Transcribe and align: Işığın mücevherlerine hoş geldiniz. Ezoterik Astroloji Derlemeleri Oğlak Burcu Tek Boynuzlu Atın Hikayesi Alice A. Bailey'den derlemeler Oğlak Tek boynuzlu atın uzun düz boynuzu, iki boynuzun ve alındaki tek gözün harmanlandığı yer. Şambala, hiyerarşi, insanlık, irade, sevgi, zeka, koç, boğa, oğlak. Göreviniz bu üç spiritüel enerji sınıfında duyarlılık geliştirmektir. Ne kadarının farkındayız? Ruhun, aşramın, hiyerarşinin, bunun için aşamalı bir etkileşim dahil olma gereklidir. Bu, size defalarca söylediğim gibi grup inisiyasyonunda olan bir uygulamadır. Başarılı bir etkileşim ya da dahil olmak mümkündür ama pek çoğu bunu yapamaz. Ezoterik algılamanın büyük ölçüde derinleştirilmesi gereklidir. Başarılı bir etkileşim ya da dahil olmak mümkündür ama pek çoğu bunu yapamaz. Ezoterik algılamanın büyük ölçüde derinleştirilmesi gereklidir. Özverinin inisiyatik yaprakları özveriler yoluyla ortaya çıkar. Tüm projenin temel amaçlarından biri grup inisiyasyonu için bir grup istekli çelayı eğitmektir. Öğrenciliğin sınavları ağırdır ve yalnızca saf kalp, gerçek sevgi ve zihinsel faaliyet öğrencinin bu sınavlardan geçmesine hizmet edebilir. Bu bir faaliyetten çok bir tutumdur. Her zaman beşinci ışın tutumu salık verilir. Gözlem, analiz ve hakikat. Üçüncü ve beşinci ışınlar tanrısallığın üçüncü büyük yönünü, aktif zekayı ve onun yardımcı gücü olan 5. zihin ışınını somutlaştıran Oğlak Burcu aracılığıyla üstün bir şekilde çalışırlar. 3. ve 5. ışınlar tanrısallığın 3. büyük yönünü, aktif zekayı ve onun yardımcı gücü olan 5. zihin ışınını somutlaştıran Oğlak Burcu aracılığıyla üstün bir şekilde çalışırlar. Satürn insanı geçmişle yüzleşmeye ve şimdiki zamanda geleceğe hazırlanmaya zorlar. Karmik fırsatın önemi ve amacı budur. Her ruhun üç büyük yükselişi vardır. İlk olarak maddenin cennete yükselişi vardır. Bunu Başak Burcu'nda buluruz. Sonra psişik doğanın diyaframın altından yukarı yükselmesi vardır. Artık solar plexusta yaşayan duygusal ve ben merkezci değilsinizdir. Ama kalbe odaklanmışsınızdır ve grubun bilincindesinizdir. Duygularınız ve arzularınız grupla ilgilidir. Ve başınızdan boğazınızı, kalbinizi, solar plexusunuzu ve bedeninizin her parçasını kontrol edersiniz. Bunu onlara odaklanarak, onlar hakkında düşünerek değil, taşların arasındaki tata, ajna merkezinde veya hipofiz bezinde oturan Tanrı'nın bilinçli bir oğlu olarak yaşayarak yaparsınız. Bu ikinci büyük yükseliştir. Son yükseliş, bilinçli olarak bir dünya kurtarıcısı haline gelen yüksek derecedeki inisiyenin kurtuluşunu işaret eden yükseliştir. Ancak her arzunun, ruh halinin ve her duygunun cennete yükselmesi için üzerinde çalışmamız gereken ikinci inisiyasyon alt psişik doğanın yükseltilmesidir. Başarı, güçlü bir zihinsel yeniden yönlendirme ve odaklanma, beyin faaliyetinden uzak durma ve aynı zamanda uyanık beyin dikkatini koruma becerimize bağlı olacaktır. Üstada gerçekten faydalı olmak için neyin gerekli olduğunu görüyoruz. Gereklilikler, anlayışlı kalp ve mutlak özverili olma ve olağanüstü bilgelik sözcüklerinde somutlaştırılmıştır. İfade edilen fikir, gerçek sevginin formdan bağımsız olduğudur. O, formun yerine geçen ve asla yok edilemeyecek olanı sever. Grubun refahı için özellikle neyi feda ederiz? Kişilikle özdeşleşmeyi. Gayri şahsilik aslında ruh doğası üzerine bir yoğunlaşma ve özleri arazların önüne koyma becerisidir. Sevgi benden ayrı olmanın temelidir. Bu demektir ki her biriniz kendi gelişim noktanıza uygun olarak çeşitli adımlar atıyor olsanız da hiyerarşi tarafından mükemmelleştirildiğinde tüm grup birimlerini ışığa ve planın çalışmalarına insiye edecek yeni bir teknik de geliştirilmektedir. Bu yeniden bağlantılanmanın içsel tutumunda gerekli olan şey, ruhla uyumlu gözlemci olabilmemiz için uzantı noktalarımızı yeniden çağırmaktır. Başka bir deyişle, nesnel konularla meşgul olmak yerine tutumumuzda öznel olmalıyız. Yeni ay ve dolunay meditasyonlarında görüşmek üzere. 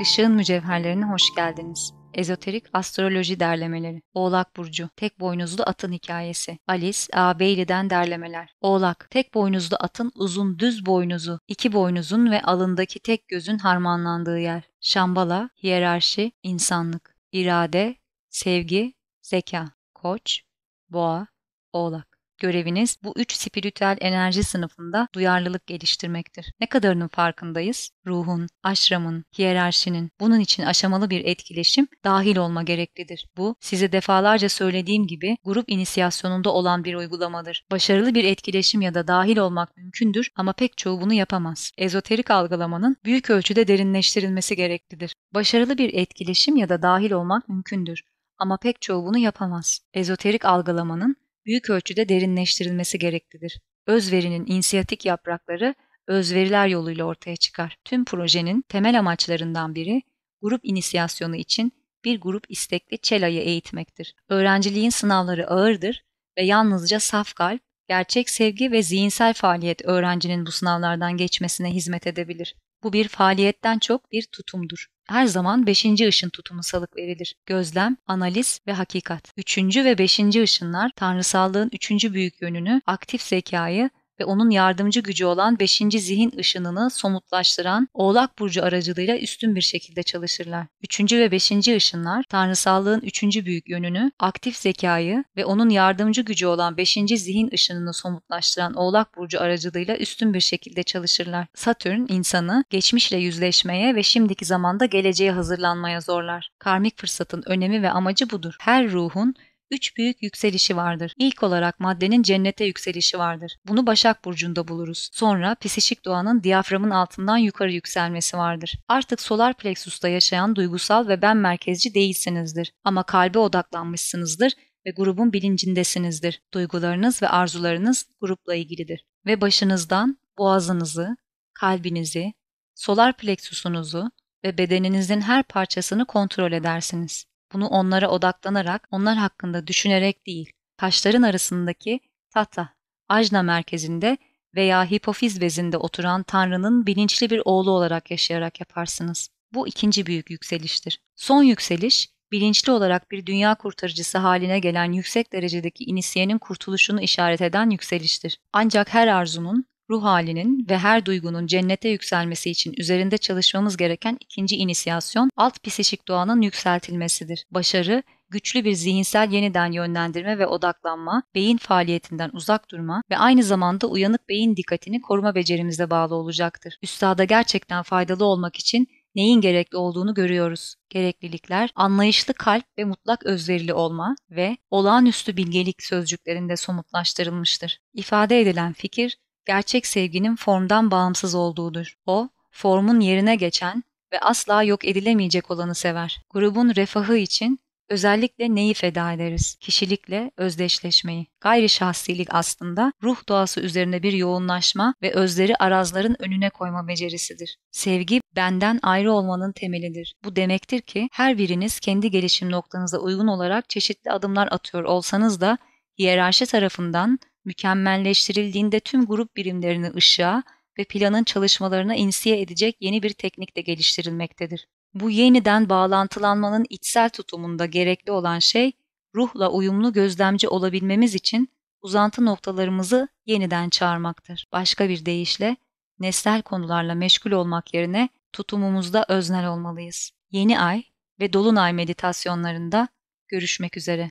Işığın 0.00 0.32
mücevherlerine 0.32 1.04
hoş 1.04 1.34
geldiniz. 1.36 1.92
Ezoterik 2.14 2.64
Astroloji 2.72 3.40
Derlemeleri 3.40 4.02
Oğlak 4.14 4.56
Burcu 4.56 4.88
Tek 4.96 5.20
Boynuzlu 5.20 5.62
Atın 5.66 5.92
Hikayesi 5.92 6.58
Alice 6.66 6.98
A. 7.12 7.40
Bailey'den 7.40 7.90
derlemeler 7.90 8.54
Oğlak 8.60 9.08
Tek 9.10 9.34
boynuzlu 9.34 9.76
atın 9.80 10.12
uzun 10.14 10.58
düz 10.58 10.86
boynuzu, 10.86 11.40
iki 11.48 11.72
boynuzun 11.72 12.30
ve 12.30 12.42
alındaki 12.42 13.00
tek 13.00 13.28
gözün 13.28 13.58
harmanlandığı 13.58 14.38
yer. 14.38 14.62
Şambala, 14.80 15.50
hiyerarşi, 15.62 16.32
insanlık, 16.42 17.16
irade, 17.32 17.96
sevgi, 18.30 18.94
zeka, 19.22 19.70
koç, 19.94 20.42
boğa, 20.90 21.26
oğlak. 21.72 22.09
Göreviniz 22.40 22.98
bu 23.04 23.12
üç 23.16 23.32
spiritüel 23.32 23.96
enerji 24.00 24.42
sınıfında 24.42 25.08
duyarlılık 25.14 25.66
geliştirmektir. 25.66 26.52
Ne 26.60 26.66
kadarının 26.66 27.08
farkındayız? 27.08 27.90
Ruhun, 28.06 28.46
aşramın, 28.62 29.24
hiyerarşinin, 29.38 30.10
bunun 30.20 30.40
için 30.40 30.62
aşamalı 30.62 31.10
bir 31.10 31.24
etkileşim 31.24 31.88
dahil 32.04 32.36
olma 32.36 32.62
gereklidir. 32.62 33.28
Bu, 33.36 33.56
size 33.60 33.92
defalarca 33.92 34.48
söylediğim 34.48 35.06
gibi 35.06 35.36
grup 35.44 35.70
inisiyasyonunda 35.70 36.52
olan 36.52 36.84
bir 36.84 36.94
uygulamadır. 36.94 37.64
Başarılı 37.70 38.14
bir 38.14 38.24
etkileşim 38.24 38.80
ya 38.80 38.94
da 38.94 39.06
dahil 39.06 39.36
olmak 39.36 39.76
mümkündür 39.76 40.30
ama 40.36 40.52
pek 40.52 40.76
çoğu 40.76 41.00
bunu 41.00 41.12
yapamaz. 41.12 41.72
Ezoterik 41.78 42.30
algılamanın 42.30 42.96
büyük 43.04 43.30
ölçüde 43.30 43.68
derinleştirilmesi 43.68 44.56
gereklidir. 44.56 45.14
Başarılı 45.34 45.78
bir 45.78 45.94
etkileşim 45.94 46.56
ya 46.56 46.68
da 46.68 46.82
dahil 46.82 47.10
olmak 47.10 47.48
mümkündür 47.48 48.02
ama 48.38 48.56
pek 48.56 48.82
çoğu 48.82 49.04
bunu 49.04 49.18
yapamaz. 49.18 49.80
Ezoterik 49.94 50.44
algılamanın 50.44 51.16
büyük 51.46 51.70
ölçüde 51.70 52.08
derinleştirilmesi 52.08 52.98
gereklidir. 52.98 53.60
Özverinin 53.86 54.46
inisiyatik 54.46 55.06
yaprakları 55.06 55.74
özveriler 56.06 56.68
yoluyla 56.68 57.04
ortaya 57.04 57.36
çıkar. 57.36 57.78
Tüm 57.84 58.04
projenin 58.04 58.62
temel 58.68 58.98
amaçlarından 58.98 59.74
biri 59.74 60.02
grup 60.42 60.60
inisiyasyonu 60.64 61.36
için 61.36 61.72
bir 62.04 62.20
grup 62.20 62.44
istekli 62.48 62.98
çelayı 62.98 63.40
eğitmektir. 63.40 64.14
Öğrenciliğin 64.28 64.90
sınavları 64.90 65.50
ağırdır 65.50 66.04
ve 66.38 66.44
yalnızca 66.44 67.00
saf 67.00 67.34
kalp, 67.34 67.60
gerçek 67.88 68.30
sevgi 68.30 68.72
ve 68.72 68.82
zihinsel 68.82 69.34
faaliyet 69.34 69.84
öğrencinin 69.84 70.46
bu 70.46 70.50
sınavlardan 70.50 71.16
geçmesine 71.16 71.70
hizmet 71.70 72.06
edebilir. 72.06 72.54
Bu 72.82 72.92
bir 72.92 73.08
faaliyetten 73.08 73.78
çok 73.78 74.12
bir 74.12 74.26
tutumdur. 74.32 74.86
Her 75.08 75.26
zaman 75.26 75.66
beşinci 75.66 76.08
ışın 76.08 76.28
tutumu 76.28 76.62
salık 76.62 76.96
verilir. 76.96 77.36
Gözlem, 77.46 77.96
analiz 78.06 78.60
ve 78.66 78.72
hakikat. 78.72 79.32
Üçüncü 79.36 79.84
ve 79.84 79.98
beşinci 79.98 80.42
ışınlar 80.42 80.90
tanrısallığın 80.96 81.70
üçüncü 81.72 82.14
büyük 82.14 82.42
yönünü, 82.42 82.82
aktif 82.86 83.22
zekayı 83.22 83.90
ve 84.20 84.24
onun 84.24 84.50
yardımcı 84.50 85.00
gücü 85.00 85.24
olan 85.24 85.58
5. 85.58 85.82
zihin 85.98 86.32
ışınını 86.38 86.90
somutlaştıran 86.90 87.88
Oğlak 87.94 88.38
Burcu 88.38 88.64
aracılığıyla 88.64 89.18
üstün 89.18 89.54
bir 89.54 89.60
şekilde 89.60 90.02
çalışırlar. 90.02 90.66
3. 90.82 91.12
ve 91.12 91.30
5. 91.30 91.52
ışınlar 91.68 92.24
tanrısallığın 92.28 93.00
3. 93.00 93.22
büyük 93.22 93.68
yönünü, 93.68 94.12
aktif 94.18 94.56
zekayı 94.56 95.24
ve 95.36 95.44
onun 95.44 95.68
yardımcı 95.68 96.22
gücü 96.22 96.46
olan 96.46 96.76
5. 96.76 96.98
zihin 97.16 97.50
ışınını 97.52 97.94
somutlaştıran 97.94 98.74
Oğlak 98.74 99.16
Burcu 99.16 99.40
aracılığıyla 99.40 99.96
üstün 99.96 100.34
bir 100.34 100.40
şekilde 100.40 100.82
çalışırlar. 100.82 101.46
Satürn 101.54 102.06
insanı 102.08 102.64
geçmişle 102.70 103.16
yüzleşmeye 103.16 103.94
ve 103.94 104.02
şimdiki 104.02 104.44
zamanda 104.44 104.86
geleceğe 104.86 105.32
hazırlanmaya 105.32 106.00
zorlar. 106.00 106.50
Karmik 106.58 107.00
fırsatın 107.00 107.42
önemi 107.46 107.82
ve 107.82 107.90
amacı 107.90 108.30
budur. 108.30 108.56
Her 108.60 108.90
ruhun 108.90 109.34
üç 109.70 109.96
büyük 109.96 110.22
yükselişi 110.22 110.76
vardır. 110.76 111.14
İlk 111.18 111.42
olarak 111.42 111.80
maddenin 111.80 112.22
cennete 112.22 112.64
yükselişi 112.64 113.18
vardır. 113.18 113.56
Bunu 113.66 113.86
Başak 113.86 114.24
Burcu'nda 114.24 114.68
buluruz. 114.68 115.08
Sonra 115.12 115.54
psişik 115.54 116.04
doğanın 116.04 116.42
diyaframın 116.42 116.90
altından 116.90 117.36
yukarı 117.36 117.72
yükselmesi 117.72 118.36
vardır. 118.36 118.78
Artık 118.88 119.20
solar 119.20 119.56
plexusta 119.56 120.08
yaşayan 120.08 120.56
duygusal 120.56 121.08
ve 121.08 121.22
ben 121.22 121.36
merkezci 121.36 121.94
değilsinizdir. 121.94 122.72
Ama 122.84 123.02
kalbe 123.02 123.38
odaklanmışsınızdır 123.38 124.52
ve 124.86 124.90
grubun 124.90 125.32
bilincindesinizdir. 125.32 126.42
Duygularınız 126.54 127.22
ve 127.22 127.28
arzularınız 127.28 128.06
grupla 128.20 128.54
ilgilidir. 128.54 129.04
Ve 129.26 129.40
başınızdan 129.40 130.18
boğazınızı, 130.38 131.16
kalbinizi, 131.54 132.32
solar 132.74 133.16
plexusunuzu 133.16 134.10
ve 134.44 134.58
bedeninizin 134.58 135.20
her 135.20 135.42
parçasını 135.42 136.06
kontrol 136.06 136.52
edersiniz. 136.52 137.29
Bunu 137.52 137.66
onlara 137.66 138.08
odaklanarak, 138.08 138.88
onlar 138.90 139.16
hakkında 139.16 139.66
düşünerek 139.66 140.26
değil, 140.26 140.52
taşların 140.76 141.22
arasındaki 141.22 142.00
tata, 142.30 142.74
ajna 143.08 143.42
merkezinde 143.42 144.18
veya 144.54 144.90
hipofiz 144.90 145.40
bezinde 145.40 145.76
oturan 145.76 146.22
Tanrı'nın 146.22 146.86
bilinçli 146.86 147.30
bir 147.30 147.42
oğlu 147.44 147.70
olarak 147.70 148.10
yaşayarak 148.10 148.60
yaparsınız. 148.60 149.28
Bu 149.52 149.68
ikinci 149.68 150.06
büyük 150.06 150.30
yükseliştir. 150.30 151.00
Son 151.16 151.42
yükseliş, 151.42 152.08
bilinçli 152.32 152.72
olarak 152.72 153.10
bir 153.10 153.26
dünya 153.26 153.54
kurtarıcısı 153.54 154.18
haline 154.18 154.58
gelen 154.58 154.92
yüksek 154.92 155.32
derecedeki 155.32 155.84
inisiyenin 155.84 156.38
kurtuluşunu 156.38 157.00
işaret 157.00 157.40
eden 157.40 157.70
yükseliştir. 157.70 158.38
Ancak 158.52 158.94
her 158.94 159.08
arzunun, 159.08 159.64
ruh 159.90 160.02
halinin 160.02 160.66
ve 160.70 160.78
her 160.78 161.06
duygunun 161.06 161.46
cennete 161.46 161.88
yükselmesi 161.88 162.50
için 162.50 162.74
üzerinde 162.78 163.18
çalışmamız 163.18 163.76
gereken 163.76 164.18
ikinci 164.20 164.56
inisiyasyon 164.56 165.30
alt 165.36 165.64
psişik 165.64 166.08
doğanın 166.08 166.40
yükseltilmesidir. 166.40 167.46
Başarı, 167.50 168.02
güçlü 168.30 168.64
bir 168.64 168.72
zihinsel 168.72 169.32
yeniden 169.32 169.72
yönlendirme 169.72 170.38
ve 170.38 170.46
odaklanma, 170.46 171.22
beyin 171.34 171.56
faaliyetinden 171.56 172.30
uzak 172.32 172.70
durma 172.70 173.02
ve 173.10 173.18
aynı 173.18 173.42
zamanda 173.42 173.86
uyanık 173.86 174.28
beyin 174.28 174.56
dikkatini 174.56 175.00
koruma 175.00 175.34
becerimize 175.34 175.90
bağlı 175.90 176.14
olacaktır. 176.14 176.78
Üstada 176.82 177.24
gerçekten 177.24 177.82
faydalı 177.82 178.24
olmak 178.24 178.56
için 178.56 178.86
neyin 179.14 179.40
gerekli 179.40 179.76
olduğunu 179.76 180.14
görüyoruz. 180.14 180.74
Gereklilikler, 180.90 181.70
anlayışlı 181.74 182.34
kalp 182.34 182.64
ve 182.78 182.84
mutlak 182.84 183.26
özverili 183.26 183.74
olma 183.74 184.16
ve 184.30 184.56
olağanüstü 184.70 185.36
bilgelik 185.36 185.82
sözcüklerinde 185.82 186.56
somutlaştırılmıştır. 186.56 187.78
İfade 187.94 188.40
edilen 188.40 188.72
fikir, 188.72 189.16
gerçek 189.46 189.86
sevginin 189.86 190.36
formdan 190.36 190.90
bağımsız 190.90 191.34
olduğudur. 191.34 191.94
O, 192.06 192.28
formun 192.50 193.00
yerine 193.00 193.36
geçen 193.36 193.84
ve 194.12 194.20
asla 194.20 194.62
yok 194.62 194.84
edilemeyecek 194.84 195.50
olanı 195.50 195.74
sever. 195.74 196.22
Grubun 196.30 196.74
refahı 196.74 197.16
için 197.16 197.60
özellikle 197.88 198.54
neyi 198.54 198.74
feda 198.74 199.12
ederiz? 199.12 199.56
Kişilikle 199.60 200.30
özdeşleşmeyi. 200.36 201.26
Gayri 201.40 201.68
şahsilik 201.68 202.28
aslında 202.34 202.92
ruh 203.02 203.28
doğası 203.28 203.60
üzerine 203.60 204.02
bir 204.02 204.12
yoğunlaşma 204.12 204.94
ve 205.02 205.12
özleri 205.12 205.56
arazların 205.56 206.16
önüne 206.18 206.50
koyma 206.50 206.88
becerisidir. 206.88 207.56
Sevgi 207.70 208.20
benden 208.36 208.78
ayrı 208.82 209.12
olmanın 209.12 209.52
temelidir. 209.52 210.14
Bu 210.24 210.36
demektir 210.36 210.80
ki 210.80 211.08
her 211.12 211.38
biriniz 211.38 211.80
kendi 211.80 212.10
gelişim 212.10 212.50
noktanıza 212.50 212.98
uygun 212.98 213.26
olarak 213.26 213.70
çeşitli 213.70 214.10
adımlar 214.10 214.48
atıyor 214.50 214.84
olsanız 214.84 215.40
da 215.40 215.58
hiyerarşi 215.98 216.46
tarafından 216.46 217.18
mükemmelleştirildiğinde 217.44 218.80
tüm 218.80 219.06
grup 219.06 219.36
birimlerini 219.36 219.90
ışığa 219.94 220.42
ve 220.78 220.84
planın 220.84 221.24
çalışmalarına 221.24 221.94
insiye 221.94 222.40
edecek 222.40 222.76
yeni 222.80 223.02
bir 223.02 223.10
teknik 223.10 223.56
de 223.56 223.60
geliştirilmektedir. 223.60 224.68
Bu 224.94 225.10
yeniden 225.10 225.68
bağlantılanmanın 225.68 226.66
içsel 226.68 227.08
tutumunda 227.08 227.66
gerekli 227.66 228.12
olan 228.12 228.38
şey, 228.38 228.72
ruhla 229.14 229.50
uyumlu 229.50 229.92
gözlemci 229.92 230.48
olabilmemiz 230.48 231.14
için 231.14 231.48
uzantı 231.82 232.24
noktalarımızı 232.24 233.08
yeniden 233.26 233.70
çağırmaktır. 233.70 234.46
Başka 234.52 234.88
bir 234.88 235.06
deyişle, 235.06 235.56
nesnel 235.98 236.42
konularla 236.42 236.94
meşgul 236.94 237.30
olmak 237.30 237.74
yerine 237.74 238.08
tutumumuzda 238.32 239.06
öznel 239.08 239.48
olmalıyız. 239.48 240.10
Yeni 240.30 240.60
ay 240.60 240.82
ve 241.20 241.32
dolunay 241.32 241.72
meditasyonlarında 241.72 242.88
görüşmek 243.28 243.76
üzere. 243.76 244.08